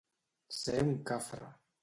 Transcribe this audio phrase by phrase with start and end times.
[0.59, 1.53] Ser un cafre.